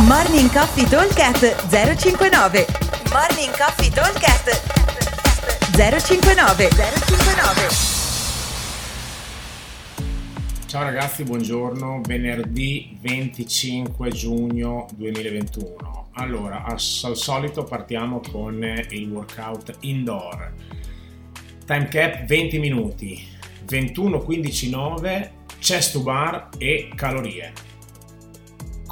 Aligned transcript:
Morning 0.00 0.50
Coffee 0.50 0.88
Talkcast 0.88 1.68
059 1.68 2.66
Morning 3.12 3.54
Coffee 3.54 3.90
Talkcast 3.90 4.48
059 5.76 6.68
059 6.70 7.68
Ciao 10.66 10.82
ragazzi, 10.82 11.24
buongiorno, 11.24 12.00
venerdì 12.06 12.96
25 13.02 14.08
giugno 14.08 14.86
2021. 14.94 16.08
Allora, 16.14 16.64
al 16.64 16.80
solito 16.80 17.64
partiamo 17.64 18.20
con 18.32 18.62
il 18.88 19.10
workout 19.10 19.76
indoor. 19.80 20.54
Time 21.66 21.88
cap 21.88 22.24
20 22.24 22.58
minuti, 22.58 23.22
21, 23.66 24.20
15, 24.20 24.70
9, 24.70 25.32
chest 25.58 25.92
to 25.92 26.00
bar 26.02 26.48
e 26.56 26.90
calorie 26.94 27.70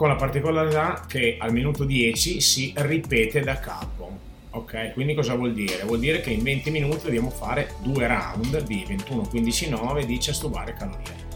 con 0.00 0.08
la 0.08 0.14
particolarità 0.14 1.04
che 1.06 1.36
al 1.38 1.52
minuto 1.52 1.84
10 1.84 2.40
si 2.40 2.72
ripete 2.74 3.40
da 3.40 3.58
capo. 3.58 4.10
Ok, 4.52 4.94
quindi 4.94 5.12
cosa 5.12 5.34
vuol 5.34 5.52
dire? 5.52 5.82
Vuol 5.84 5.98
dire 5.98 6.22
che 6.22 6.30
in 6.30 6.42
20 6.42 6.70
minuti 6.70 7.04
dobbiamo 7.04 7.28
fare 7.28 7.74
due 7.82 8.06
round 8.06 8.62
di 8.62 8.82
21, 8.88 9.28
15, 9.28 9.68
9 9.68 10.06
di 10.06 10.18
cestubare 10.18 10.72
calorie. 10.72 11.28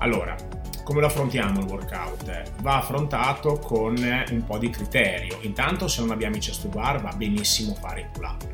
Allora, 0.00 0.36
come 0.84 1.00
lo 1.00 1.06
affrontiamo 1.06 1.60
il 1.60 1.66
workout? 1.66 2.60
Va 2.60 2.76
affrontato 2.76 3.58
con 3.58 3.96
un 3.96 4.44
po' 4.44 4.58
di 4.58 4.68
criterio. 4.68 5.38
Intanto 5.40 5.88
se 5.88 6.02
non 6.02 6.10
abbiamo 6.10 6.36
i 6.36 6.40
chest 6.40 6.66
bar 6.66 7.00
va 7.00 7.14
benissimo 7.16 7.72
fare 7.72 8.00
il 8.00 8.08
pull 8.12 8.24
up 8.24 8.44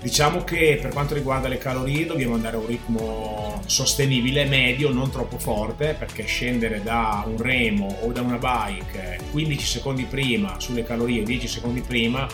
Diciamo 0.00 0.44
che 0.44 0.78
per 0.80 0.92
quanto 0.92 1.14
riguarda 1.14 1.48
le 1.48 1.58
calorie 1.58 2.06
dobbiamo 2.06 2.34
andare 2.34 2.56
a 2.56 2.60
un 2.60 2.66
ritmo 2.66 3.60
sostenibile, 3.66 4.44
medio, 4.44 4.92
non 4.92 5.10
troppo 5.10 5.38
forte, 5.38 5.96
perché 5.98 6.24
scendere 6.24 6.84
da 6.84 7.24
un 7.26 7.36
remo 7.36 7.98
o 8.02 8.12
da 8.12 8.20
una 8.20 8.38
bike 8.38 9.18
15 9.32 9.66
secondi 9.66 10.04
prima 10.04 10.60
sulle 10.60 10.84
calorie, 10.84 11.24
10 11.24 11.48
secondi 11.48 11.80
prima, 11.80 12.28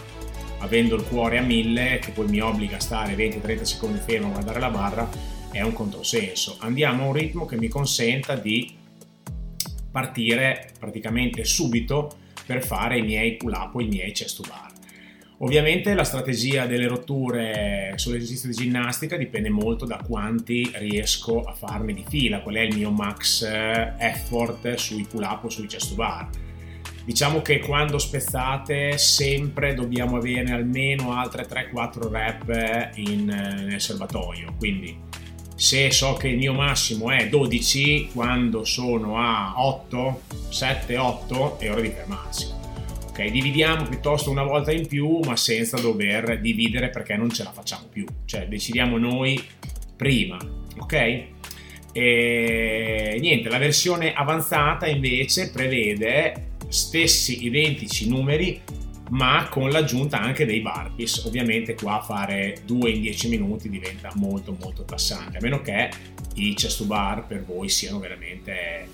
avendo 0.59 0.95
il 0.95 1.05
cuore 1.05 1.39
a 1.39 1.43
1000, 1.43 2.01
che 2.01 2.11
poi 2.11 2.27
mi 2.29 2.41
obbliga 2.41 2.77
a 2.77 2.81
stare 2.81 3.15
20-30 3.15 3.63
secondi 3.63 3.99
fermo 3.99 4.27
a 4.27 4.33
guardare 4.33 4.61
la 4.61 4.71
barra, 4.71 5.09
è 5.51 5.63
un 5.63 5.73
controsenso. 5.73 6.57
Andiamo 6.61 7.05
a 7.05 7.07
un 7.07 7.13
ritmo 7.15 7.47
che 7.47 7.57
mi 7.57 7.69
consenta 7.69 8.37
di 8.37 8.77
partire 9.91 10.71
praticamente 10.79 11.45
subito 11.45 12.15
per 12.45 12.63
fare 12.63 12.99
i 12.99 13.03
miei 13.03 13.37
pull 13.37 13.53
up 13.53 13.75
o 13.75 13.81
i 13.81 13.87
miei 13.87 14.13
chest 14.13 14.43
to 14.43 14.49
bar. 14.49 14.74
Ovviamente 15.39 15.95
la 15.95 16.05
strategia 16.05 16.67
delle 16.67 16.87
rotture 16.87 17.93
sull'esercizio 17.97 18.49
di 18.49 18.55
ginnastica 18.55 19.17
dipende 19.17 19.51
molto 19.51 19.85
da 19.85 19.97
quanti 19.97 20.71
riesco 20.77 21.41
a 21.41 21.53
farne 21.53 21.93
di 21.93 22.05
fila, 22.09 22.41
qual 22.41 22.55
è 22.55 22.61
il 22.61 22.77
mio 22.77 22.91
max 22.91 23.43
eh, 23.43 23.95
effort 23.99 24.75
sui 24.75 25.05
pull 25.11 25.25
up 25.25 25.45
o 25.45 25.49
sui 25.49 25.67
chest 25.67 25.95
bar. 25.97 26.29
Diciamo 27.05 27.43
che 27.43 27.59
quando 27.59 27.99
spezzate 27.99 28.97
sempre 28.97 29.75
dobbiamo 29.75 30.17
avere 30.17 30.53
almeno 30.53 31.13
altre 31.13 31.47
3-4 31.47 32.09
rep 32.11 32.91
in, 32.95 33.29
eh, 33.29 33.63
nel 33.65 33.81
serbatoio, 33.81 34.55
quindi 34.57 34.97
se 35.57 35.91
so 35.91 36.15
che 36.15 36.29
il 36.29 36.37
mio 36.37 36.53
massimo 36.53 37.11
è 37.11 37.29
12, 37.29 38.11
quando 38.13 38.65
sono 38.65 39.19
a 39.19 39.55
8, 39.57 40.23
7, 40.49 40.97
8 40.97 41.59
è 41.59 41.71
ora 41.71 41.81
di 41.81 41.89
fermarsi 41.89 42.63
ok? 43.15 43.31
Dividiamo 43.31 43.85
piuttosto 43.85 44.31
una 44.31 44.43
volta 44.43 44.73
in 44.73 44.89
più, 44.89 45.21
ma 45.21 45.37
senza 45.37 45.79
dover 45.79 46.41
dividere 46.41 46.91
perché 46.91 47.17
non 47.17 47.31
ce 47.31 47.45
la 47.45 47.53
facciamo 47.53 47.87
più, 47.87 48.05
cioè 48.25 48.49
decidiamo 48.49 48.99
noi 48.99 49.41
prima, 49.97 50.37
ok? 50.79 51.23
E 51.93 53.17
niente, 53.21 53.49
la 53.49 53.59
versione 53.59 54.13
avanzata 54.13 54.89
invece 54.89 55.53
prevede 55.53 56.49
stessi 56.69 57.45
identici 57.45 58.09
numeri 58.09 58.61
ma 59.11 59.47
con 59.49 59.71
l'aggiunta 59.71 60.21
anche 60.21 60.45
dei 60.45 60.61
burpees. 60.61 61.25
Ovviamente 61.27 61.75
qua 61.75 62.01
fare 62.01 62.57
due 62.65 62.91
in 62.91 63.03
10 63.03 63.29
minuti 63.29 63.69
diventa 63.69 64.11
molto 64.15 64.57
molto 64.61 64.85
tassante, 64.85 65.39
a 65.39 65.41
meno 65.41 65.61
che 65.61 65.89
i 66.35 66.55
chest 66.55 66.79
to 66.79 66.87
bar 66.87 67.27
per 67.27 67.45
voi 67.45 67.69
siano 67.69 68.01
veramente 68.01 68.89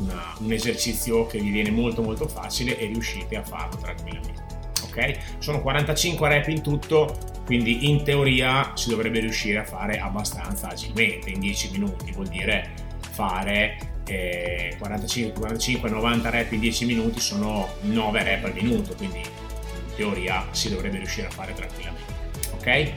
una, 0.00 0.34
un 0.38 0.52
esercizio 0.52 1.26
che 1.26 1.38
vi 1.38 1.50
viene 1.50 1.70
molto 1.70 2.02
molto 2.02 2.28
facile 2.28 2.78
e 2.78 2.86
riuscite 2.86 3.36
a 3.36 3.42
farlo 3.42 3.76
tranquillamente. 3.76 4.48
Ok? 4.84 5.18
Sono 5.38 5.60
45 5.60 6.28
rep 6.28 6.48
in 6.48 6.62
tutto, 6.62 7.16
quindi 7.44 7.88
in 7.88 8.02
teoria 8.02 8.72
si 8.74 8.90
dovrebbe 8.90 9.20
riuscire 9.20 9.58
a 9.58 9.64
fare 9.64 9.98
abbastanza 9.98 10.68
agilmente 10.68 11.30
in 11.30 11.40
10 11.40 11.70
minuti, 11.72 12.10
vuol 12.12 12.28
dire 12.28 12.88
fare 13.12 13.90
eh, 14.06 14.76
45-90 14.80 16.30
rep 16.30 16.52
in 16.52 16.60
10 16.60 16.84
minuti 16.86 17.20
sono 17.20 17.68
9 17.82 18.22
rep 18.22 18.44
al 18.44 18.54
minuto, 18.54 18.94
quindi 18.94 19.18
in 19.18 19.94
teoria 19.96 20.46
si 20.50 20.70
dovrebbe 20.70 20.98
riuscire 20.98 21.28
a 21.28 21.30
fare 21.30 21.54
tranquillamente. 21.54 22.12
Ok? 22.54 22.92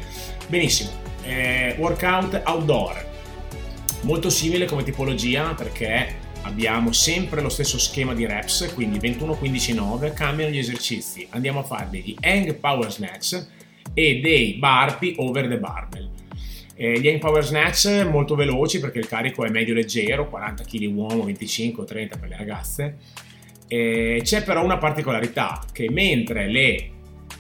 Benissimo. 0.47 0.90
Eh, 1.24 1.75
workout 1.78 2.41
outdoor. 2.46 3.12
Molto 4.02 4.30
simile 4.30 4.66
come 4.66 4.84
tipologia 4.84 5.53
perché 5.53 6.16
abbiamo 6.43 6.91
sempre 6.91 7.41
lo 7.41 7.49
stesso 7.49 7.77
schema 7.77 8.13
di 8.13 8.25
reps, 8.25 8.71
quindi 8.73 8.99
21-15-9, 8.99 10.13
cambiano 10.13 10.51
gli 10.51 10.57
esercizi. 10.57 11.27
Andiamo 11.31 11.59
a 11.59 11.63
fare 11.63 11.87
degli 11.89 12.15
hang 12.19 12.53
power 12.55 12.91
snatch 12.91 13.45
e 13.93 14.19
dei 14.21 14.53
burpee 14.59 15.15
over 15.17 15.47
the 15.47 15.57
barbell. 15.57 16.09
Eh, 16.75 16.99
gli 16.99 17.07
hang 17.07 17.19
power 17.19 17.43
snatch 17.43 18.07
molto 18.09 18.35
veloci 18.35 18.79
perché 18.79 18.99
il 18.99 19.07
carico 19.07 19.45
è 19.45 19.49
medio 19.49 19.73
leggero, 19.73 20.29
40 20.29 20.63
kg 20.63 20.95
uomo, 20.95 21.25
25-30 21.25 21.85
per 22.19 22.29
le 22.29 22.37
ragazze. 22.37 22.97
Eh, 23.67 24.21
c'è 24.23 24.43
però 24.43 24.63
una 24.63 24.77
particolarità 24.77 25.63
che 25.71 25.89
mentre 25.89 26.47
le 26.47 26.89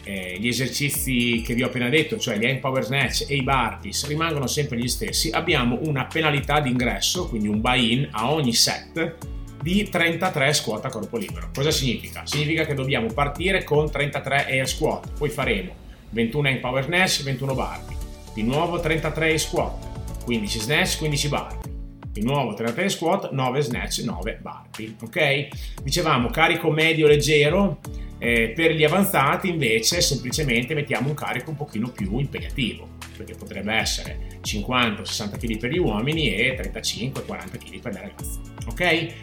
eh, 0.03 0.37
gli 0.39 0.47
esercizi 0.47 1.41
che 1.45 1.53
vi 1.53 1.63
ho 1.63 1.67
appena 1.67 1.89
detto, 1.89 2.17
cioè 2.17 2.37
gli 2.37 2.45
hand 2.45 2.59
power 2.59 2.83
snatch 2.83 3.25
e 3.27 3.35
i 3.35 3.43
burpees, 3.43 4.07
rimangono 4.07 4.47
sempre 4.47 4.77
gli 4.77 4.87
stessi, 4.87 5.29
abbiamo 5.29 5.79
una 5.83 6.05
penalità 6.05 6.59
d'ingresso, 6.59 7.27
quindi 7.27 7.47
un 7.47 7.61
buy-in 7.61 8.09
a 8.11 8.31
ogni 8.31 8.53
set 8.53 9.15
di 9.61 9.87
33 9.89 10.53
squat 10.53 10.85
a 10.85 10.89
corpo 10.89 11.17
libero. 11.17 11.49
Cosa 11.53 11.71
significa? 11.71 12.23
Significa 12.25 12.65
che 12.65 12.73
dobbiamo 12.73 13.07
partire 13.13 13.63
con 13.63 13.89
33 13.89 14.45
air 14.47 14.67
squat, 14.67 15.11
poi 15.17 15.29
faremo 15.29 15.73
21 16.09 16.47
hand 16.49 16.59
power 16.59 16.83
snatch, 16.83 17.23
21 17.23 17.53
burpee, 17.53 17.97
di 18.33 18.43
nuovo 18.43 18.79
33 18.79 19.25
air 19.25 19.39
squat, 19.39 20.23
15 20.25 20.59
snatch, 20.59 20.97
15 20.97 21.27
burpee. 21.29 21.71
Di 22.13 22.21
nuovo 22.21 22.53
33 22.53 22.89
squat, 22.89 23.31
9 23.31 23.61
snatch, 23.61 24.03
9 24.03 24.39
burpee, 24.39 24.95
ok? 25.01 25.47
Dicevamo 25.81 26.29
carico 26.29 26.69
medio 26.69 27.07
leggero, 27.07 27.79
eh, 28.23 28.53
per 28.55 28.71
gli 28.71 28.85
avanzati 28.85 29.49
invece 29.49 29.99
semplicemente 29.99 30.73
mettiamo 30.73 31.09
un 31.09 31.13
carico 31.13 31.49
un 31.49 31.57
pochino 31.57 31.89
più 31.89 32.19
impegnativo, 32.19 32.87
perché 33.17 33.35
potrebbe 33.35 33.73
essere 33.73 34.39
50-60 34.41 35.37
kg 35.37 35.57
per 35.57 35.71
gli 35.71 35.77
uomini 35.77 36.33
e 36.33 36.57
35-40 36.57 37.11
kg 37.57 37.79
per 37.81 37.93
le 37.93 37.99
ragazze. 37.99 38.39
Ok? 38.69 39.13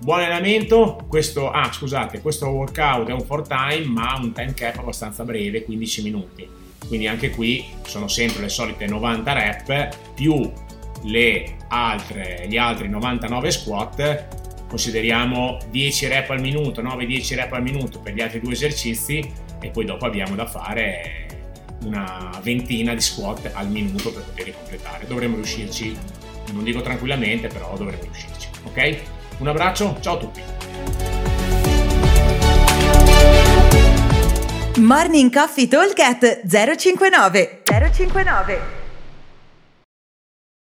Buon 0.00 0.18
allenamento, 0.18 1.06
questo, 1.08 1.52
ah, 1.52 1.70
scusate, 1.72 2.20
questo 2.20 2.48
workout 2.48 3.08
è 3.08 3.12
un 3.12 3.24
4 3.24 3.46
time 3.46 3.86
ma 3.86 4.18
un 4.20 4.32
time 4.32 4.54
cap 4.54 4.78
abbastanza 4.78 5.22
breve, 5.22 5.62
15 5.62 6.02
minuti. 6.02 6.48
Quindi 6.88 7.06
anche 7.06 7.30
qui 7.30 7.64
sono 7.84 8.08
sempre 8.08 8.42
le 8.42 8.48
solite 8.48 8.86
90 8.86 9.32
rep 9.34 10.14
più 10.14 10.52
le 11.04 11.58
altre, 11.68 12.46
gli 12.48 12.56
altri 12.56 12.88
99 12.88 13.50
squat 13.52 14.37
consideriamo 14.68 15.58
10 15.70 16.06
rep 16.06 16.30
al 16.30 16.40
minuto, 16.40 16.82
9-10 16.82 17.34
rep 17.34 17.52
al 17.52 17.62
minuto 17.62 17.98
per 17.98 18.14
gli 18.14 18.20
altri 18.20 18.40
due 18.40 18.52
esercizi 18.52 19.32
e 19.60 19.70
poi 19.70 19.84
dopo 19.84 20.04
abbiamo 20.06 20.34
da 20.34 20.46
fare 20.46 21.26
una 21.84 22.30
ventina 22.42 22.94
di 22.94 23.00
squat 23.00 23.50
al 23.54 23.68
minuto 23.68 24.12
per 24.12 24.22
poterli 24.22 24.52
completare. 24.52 25.06
Dovremmo 25.06 25.36
riuscirci, 25.36 25.96
non 26.52 26.64
dico 26.64 26.80
tranquillamente, 26.82 27.48
però 27.48 27.76
dovremmo 27.76 28.02
riuscirci. 28.02 28.48
Ok? 28.64 28.98
Un 29.38 29.48
abbraccio, 29.48 29.96
ciao 30.00 30.14
a 30.14 30.18
tutti! 30.18 30.42
Morning 34.80 35.32
Coffee 35.32 35.66
Talk 35.66 35.94
059 36.46 37.62
059 37.64 38.77